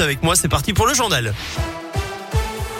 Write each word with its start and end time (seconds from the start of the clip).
avec 0.00 0.22
moi. 0.22 0.36
C'est 0.36 0.48
parti 0.48 0.72
pour 0.72 0.86
le 0.86 0.94
journal. 0.94 1.34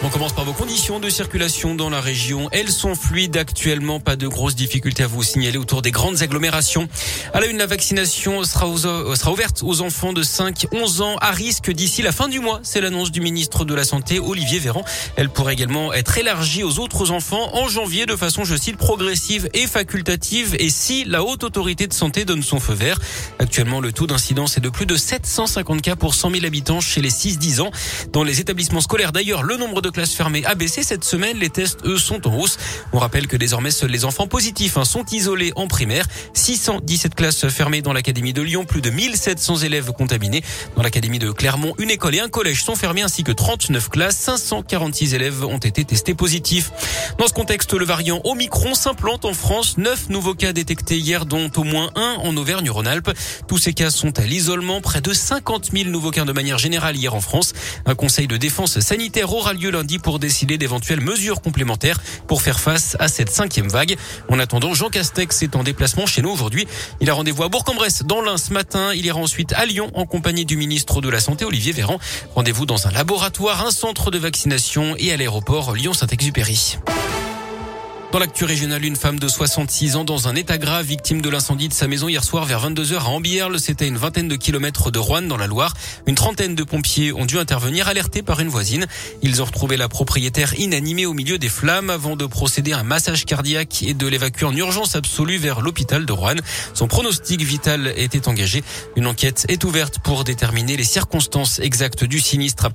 On 0.03 0.09
commence 0.09 0.33
par 0.33 0.45
vos 0.45 0.53
conditions 0.53 0.99
de 0.99 1.09
circulation 1.09 1.75
dans 1.75 1.91
la 1.91 2.01
région. 2.01 2.49
Elles 2.51 2.71
sont 2.71 2.95
fluides 2.95 3.37
actuellement. 3.37 3.99
Pas 3.99 4.15
de 4.15 4.27
grosses 4.27 4.55
difficultés 4.55 5.03
à 5.03 5.07
vous 5.07 5.21
signaler 5.21 5.59
autour 5.59 5.83
des 5.83 5.91
grandes 5.91 6.23
agglomérations. 6.23 6.89
À 7.35 7.39
la 7.39 7.45
une, 7.45 7.59
la 7.59 7.67
vaccination 7.67 8.43
sera, 8.43 8.65
euh, 8.65 9.31
ouverte 9.31 9.61
aux 9.61 9.81
enfants 9.81 10.11
de 10.11 10.23
5, 10.23 10.65
11 10.71 11.01
ans 11.01 11.17
à 11.21 11.29
risque 11.29 11.69
d'ici 11.69 12.01
la 12.01 12.11
fin 12.11 12.29
du 12.29 12.39
mois. 12.39 12.61
C'est 12.63 12.81
l'annonce 12.81 13.11
du 13.11 13.21
ministre 13.21 13.63
de 13.63 13.75
la 13.75 13.83
Santé, 13.83 14.19
Olivier 14.19 14.57
Véran. 14.57 14.83
Elle 15.17 15.29
pourrait 15.29 15.53
également 15.53 15.93
être 15.93 16.17
élargie 16.17 16.63
aux 16.63 16.79
autres 16.79 17.11
enfants 17.11 17.55
en 17.55 17.67
janvier 17.67 18.07
de 18.07 18.15
façon, 18.15 18.43
je 18.43 18.55
cite, 18.55 18.77
progressive 18.77 19.49
et 19.53 19.67
facultative 19.67 20.55
et 20.57 20.71
si 20.71 21.03
la 21.05 21.23
haute 21.23 21.43
autorité 21.43 21.85
de 21.85 21.93
santé 21.93 22.25
donne 22.25 22.41
son 22.41 22.59
feu 22.59 22.73
vert. 22.73 22.97
Actuellement, 23.37 23.79
le 23.79 23.91
taux 23.91 24.07
d'incidence 24.07 24.57
est 24.57 24.61
de 24.61 24.69
plus 24.69 24.87
de 24.87 24.95
750 24.95 25.83
cas 25.83 25.95
pour 25.95 26.15
100 26.15 26.31
000 26.31 26.45
habitants 26.45 26.81
chez 26.81 27.01
les 27.01 27.11
6-10 27.11 27.61
ans. 27.61 27.71
Dans 28.11 28.23
les 28.23 28.39
établissements 28.39 28.81
scolaires, 28.81 29.11
d'ailleurs, 29.11 29.43
le 29.43 29.57
nombre 29.57 29.83
de 29.83 29.90
classes 29.91 30.13
fermées 30.13 30.43
a 30.45 30.55
baissé 30.55 30.83
cette 30.83 31.03
semaine. 31.03 31.37
Les 31.37 31.49
tests, 31.49 31.79
eux, 31.85 31.97
sont 31.97 32.27
en 32.27 32.35
hausse. 32.37 32.57
On 32.93 32.99
rappelle 32.99 33.27
que 33.27 33.37
désormais, 33.37 33.71
seuls 33.71 33.91
les 33.91 34.05
enfants 34.05 34.27
positifs 34.27 34.77
hein, 34.77 34.85
sont 34.85 35.05
isolés 35.11 35.51
en 35.55 35.67
primaire. 35.67 36.05
617 36.33 37.15
classes 37.15 37.47
fermées 37.47 37.81
dans 37.81 37.93
l'académie 37.93 38.33
de 38.33 38.41
Lyon, 38.41 38.65
plus 38.65 38.81
de 38.81 38.89
1700 38.89 39.57
élèves 39.57 39.91
contaminés. 39.91 40.43
Dans 40.75 40.83
l'académie 40.83 41.19
de 41.19 41.31
Clermont, 41.31 41.73
une 41.77 41.89
école 41.91 42.15
et 42.15 42.19
un 42.19 42.29
collège 42.29 42.63
sont 42.63 42.75
fermés 42.75 43.01
ainsi 43.01 43.23
que 43.23 43.31
39 43.31 43.89
classes. 43.89 44.17
546 44.17 45.13
élèves 45.13 45.43
ont 45.43 45.57
été 45.57 45.83
testés 45.85 46.13
positifs. 46.13 46.71
Dans 47.17 47.27
ce 47.27 47.33
contexte, 47.33 47.73
le 47.73 47.85
variant 47.85 48.21
Omicron 48.23 48.73
s'implante 48.73 49.25
en 49.25 49.33
France. 49.33 49.77
Neuf 49.77 50.09
nouveaux 50.09 50.35
cas 50.35 50.53
détectés 50.53 50.97
hier, 50.97 51.25
dont 51.25 51.51
au 51.57 51.63
moins 51.63 51.91
un 51.95 52.15
en 52.23 52.35
Auvergne-Rhône-Alpes. 52.35 53.11
Tous 53.47 53.57
ces 53.57 53.73
cas 53.73 53.89
sont 53.89 54.17
à 54.19 54.23
l'isolement. 54.23 54.81
Près 54.81 55.01
de 55.01 55.13
50 55.13 55.71
000 55.73 55.89
nouveaux 55.89 56.11
cas 56.11 56.25
de 56.25 56.31
manière 56.31 56.57
générale 56.57 56.95
hier 56.95 57.13
en 57.13 57.21
France. 57.21 57.53
Un 57.85 57.95
conseil 57.95 58.27
de 58.27 58.37
défense 58.37 58.79
sanitaire 58.79 59.33
aura 59.33 59.53
lieu 59.53 59.71
lundi 59.81 59.97
pour 59.97 60.19
décider 60.19 60.59
d'éventuelles 60.59 61.01
mesures 61.01 61.41
complémentaires 61.41 61.99
pour 62.27 62.43
faire 62.43 62.59
face 62.59 62.95
à 62.99 63.07
cette 63.07 63.31
cinquième 63.31 63.67
vague. 63.67 63.97
En 64.29 64.37
attendant, 64.37 64.75
Jean 64.75 64.89
Castex 64.89 65.41
est 65.41 65.55
en 65.55 65.63
déplacement 65.63 66.05
chez 66.05 66.21
nous 66.21 66.29
aujourd'hui. 66.29 66.67
Il 66.99 67.09
a 67.09 67.15
rendez-vous 67.15 67.41
à 67.41 67.49
Bourg-en-Bresse 67.49 68.03
dans 68.03 68.21
l'Ain 68.21 68.37
ce 68.37 68.53
matin. 68.53 68.93
Il 68.93 69.07
ira 69.07 69.17
ensuite 69.17 69.53
à 69.53 69.65
Lyon 69.65 69.89
en 69.95 70.05
compagnie 70.05 70.45
du 70.45 70.55
ministre 70.55 71.01
de 71.01 71.09
la 71.09 71.19
Santé 71.19 71.45
Olivier 71.45 71.71
Véran. 71.71 71.97
Rendez-vous 72.35 72.67
dans 72.67 72.85
un 72.85 72.91
laboratoire, 72.91 73.65
un 73.65 73.71
centre 73.71 74.11
de 74.11 74.19
vaccination 74.19 74.95
et 74.99 75.11
à 75.11 75.17
l'aéroport 75.17 75.73
Lyon-Saint-Exupéry. 75.73 76.77
Dans 78.11 78.19
l'actu 78.19 78.43
régionale, 78.43 78.83
une 78.83 78.97
femme 78.97 79.19
de 79.19 79.27
66 79.29 79.95
ans 79.95 80.03
dans 80.03 80.27
un 80.27 80.35
état 80.35 80.57
grave, 80.57 80.85
victime 80.85 81.21
de 81.21 81.29
l'incendie 81.29 81.69
de 81.69 81.73
sa 81.73 81.87
maison 81.87 82.09
hier 82.09 82.25
soir 82.25 82.43
vers 82.43 82.69
22h 82.69 82.97
à 82.97 83.05
Ambierle. 83.05 83.57
C'était 83.57 83.87
une 83.87 83.95
vingtaine 83.95 84.27
de 84.27 84.35
kilomètres 84.35 84.91
de 84.91 84.99
Rouen 84.99 85.21
dans 85.21 85.37
la 85.37 85.47
Loire. 85.47 85.73
Une 86.07 86.15
trentaine 86.15 86.53
de 86.53 86.63
pompiers 86.65 87.13
ont 87.13 87.25
dû 87.25 87.39
intervenir 87.39 87.87
alertés 87.87 88.21
par 88.21 88.41
une 88.41 88.49
voisine. 88.49 88.85
Ils 89.21 89.41
ont 89.41 89.45
retrouvé 89.45 89.77
la 89.77 89.87
propriétaire 89.87 90.59
inanimée 90.59 91.05
au 91.05 91.13
milieu 91.13 91.37
des 91.37 91.47
flammes 91.47 91.89
avant 91.89 92.17
de 92.17 92.25
procéder 92.25 92.73
à 92.73 92.79
un 92.79 92.83
massage 92.83 93.23
cardiaque 93.23 93.81
et 93.81 93.93
de 93.93 94.07
l'évacuer 94.07 94.45
en 94.45 94.53
urgence 94.57 94.97
absolue 94.97 95.37
vers 95.37 95.61
l'hôpital 95.61 96.05
de 96.05 96.11
Rouen. 96.11 96.35
Son 96.73 96.89
pronostic 96.89 97.41
vital 97.41 97.93
était 97.95 98.27
engagé. 98.27 98.61
Une 98.97 99.07
enquête 99.07 99.45
est 99.47 99.63
ouverte 99.63 99.99
pour 99.99 100.25
déterminer 100.25 100.75
les 100.75 100.83
circonstances 100.83 101.59
exactes 101.59 102.03
du 102.03 102.19
sinistre. 102.19 102.67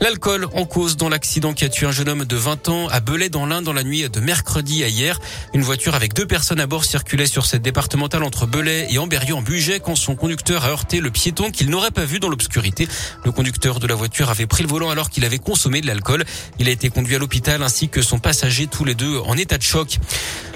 L'alcool 0.00 0.46
en 0.54 0.64
cause 0.64 0.96
dans 0.96 1.08
l'accident 1.08 1.54
qui 1.54 1.64
a 1.64 1.68
tué 1.68 1.86
un 1.86 1.92
jeune 1.92 2.08
homme 2.08 2.24
de 2.24 2.36
20 2.36 2.68
ans 2.68 2.86
à 2.86 3.00
Belay 3.00 3.30
dans 3.30 3.46
l'Ain 3.46 3.62
dans 3.62 3.72
la 3.72 3.82
nuit 3.82 4.08
de 4.08 4.20
mercredi 4.20 4.75
hier. 4.84 5.18
Une 5.54 5.62
voiture 5.62 5.94
avec 5.94 6.12
deux 6.12 6.26
personnes 6.26 6.60
à 6.60 6.66
bord 6.66 6.84
circulait 6.84 7.26
sur 7.26 7.46
cette 7.46 7.62
départementale 7.62 8.22
entre 8.22 8.46
Belay 8.46 8.86
et 8.90 8.98
Amberieu 8.98 9.34
en 9.34 9.42
Bugey 9.42 9.80
quand 9.80 9.96
son 9.96 10.14
conducteur 10.14 10.64
a 10.64 10.68
heurté 10.68 11.00
le 11.00 11.10
piéton 11.10 11.50
qu'il 11.50 11.70
n'aurait 11.70 11.90
pas 11.90 12.04
vu 12.04 12.20
dans 12.20 12.28
l'obscurité. 12.28 12.86
Le 13.24 13.32
conducteur 13.32 13.80
de 13.80 13.86
la 13.86 13.94
voiture 13.94 14.28
avait 14.28 14.46
pris 14.46 14.62
le 14.62 14.68
volant 14.68 14.90
alors 14.90 15.08
qu'il 15.08 15.24
avait 15.24 15.38
consommé 15.38 15.80
de 15.80 15.86
l'alcool. 15.86 16.24
Il 16.58 16.68
a 16.68 16.70
été 16.70 16.90
conduit 16.90 17.16
à 17.16 17.18
l'hôpital 17.18 17.62
ainsi 17.62 17.88
que 17.88 18.02
son 18.02 18.18
passager, 18.18 18.66
tous 18.66 18.84
les 18.84 18.94
deux 18.94 19.18
en 19.18 19.36
état 19.36 19.56
de 19.56 19.62
choc. 19.62 19.98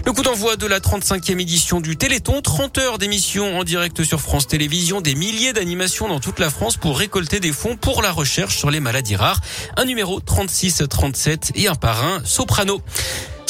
Le 0.06 0.12
coup 0.12 0.22
d'envoi 0.22 0.56
de 0.56 0.66
la 0.66 0.80
35e 0.80 1.38
édition 1.40 1.80
du 1.80 1.96
Téléthon, 1.96 2.40
30 2.40 2.78
heures 2.78 2.98
d'émission 2.98 3.58
en 3.58 3.64
direct 3.64 4.02
sur 4.02 4.20
France 4.20 4.46
Télévisions, 4.46 5.00
des 5.00 5.14
milliers 5.14 5.52
d'animations 5.52 6.08
dans 6.08 6.20
toute 6.20 6.38
la 6.38 6.48
France 6.48 6.76
pour 6.76 6.98
récolter 6.98 7.38
des 7.38 7.52
fonds 7.52 7.76
pour 7.76 8.00
la 8.00 8.10
recherche 8.10 8.56
sur 8.56 8.70
les 8.70 8.80
maladies 8.80 9.16
rares. 9.16 9.40
Un 9.76 9.84
numéro 9.84 10.20
36 10.20 10.84
37 10.88 11.52
et 11.54 11.68
un 11.68 11.74
parrain 11.74 12.22
soprano. 12.24 12.80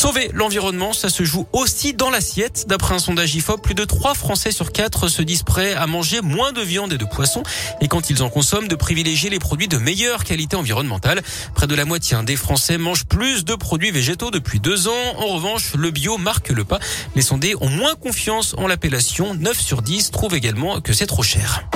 Sauver 0.00 0.30
l'environnement, 0.32 0.94
ça 0.94 1.10
se 1.10 1.24
joue 1.24 1.46
aussi 1.52 1.92
dans 1.92 2.08
l'assiette. 2.08 2.64
D'après 2.66 2.94
un 2.94 2.98
sondage 2.98 3.34
IFOP, 3.34 3.60
plus 3.60 3.74
de 3.74 3.84
3 3.84 4.14
Français 4.14 4.50
sur 4.50 4.72
4 4.72 5.08
se 5.08 5.20
disent 5.20 5.42
prêts 5.42 5.74
à 5.74 5.86
manger 5.86 6.22
moins 6.22 6.52
de 6.52 6.62
viande 6.62 6.94
et 6.94 6.96
de 6.96 7.04
poisson. 7.04 7.42
Et 7.82 7.86
quand 7.88 8.08
ils 8.08 8.22
en 8.22 8.30
consomment, 8.30 8.66
de 8.66 8.76
privilégier 8.76 9.28
les 9.28 9.38
produits 9.38 9.68
de 9.68 9.76
meilleure 9.76 10.24
qualité 10.24 10.56
environnementale. 10.56 11.20
Près 11.54 11.66
de 11.66 11.74
la 11.74 11.84
moitié 11.84 12.16
des 12.24 12.36
Français 12.36 12.78
mangent 12.78 13.04
plus 13.04 13.44
de 13.44 13.54
produits 13.54 13.90
végétaux 13.90 14.30
depuis 14.30 14.58
deux 14.58 14.88
ans. 14.88 15.16
En 15.18 15.34
revanche, 15.34 15.74
le 15.74 15.90
bio 15.90 16.16
marque 16.16 16.48
le 16.48 16.64
pas. 16.64 16.78
Les 17.14 17.20
sondés 17.20 17.54
ont 17.60 17.68
moins 17.68 17.94
confiance 17.94 18.54
en 18.56 18.66
l'appellation. 18.68 19.34
9 19.34 19.60
sur 19.60 19.82
10 19.82 20.12
trouvent 20.12 20.34
également 20.34 20.80
que 20.80 20.94
c'est 20.94 21.08
trop 21.08 21.22
cher. 21.22 21.68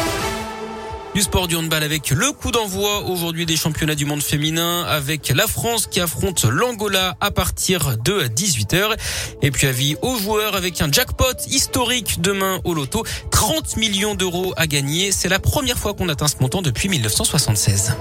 Du 1.14 1.22
sport 1.22 1.46
du 1.46 1.54
handball 1.54 1.84
avec 1.84 2.10
le 2.10 2.32
coup 2.32 2.50
d'envoi 2.50 3.04
aujourd'hui 3.04 3.46
des 3.46 3.56
championnats 3.56 3.94
du 3.94 4.04
monde 4.04 4.20
féminin 4.20 4.82
avec 4.82 5.28
la 5.28 5.46
France 5.46 5.86
qui 5.86 6.00
affronte 6.00 6.44
l'Angola 6.44 7.16
à 7.20 7.30
partir 7.30 7.96
de 7.98 8.22
18h. 8.24 8.96
Et 9.40 9.52
puis 9.52 9.68
avis 9.68 9.96
aux 10.02 10.16
joueurs 10.16 10.56
avec 10.56 10.80
un 10.82 10.90
jackpot 10.90 11.36
historique 11.46 12.20
demain 12.20 12.60
au 12.64 12.74
loto. 12.74 13.04
30 13.30 13.76
millions 13.76 14.16
d'euros 14.16 14.54
à 14.56 14.66
gagner. 14.66 15.12
C'est 15.12 15.28
la 15.28 15.38
première 15.38 15.78
fois 15.78 15.94
qu'on 15.94 16.08
atteint 16.08 16.26
ce 16.26 16.34
montant 16.40 16.62
depuis 16.62 16.88
1976. 16.88 17.94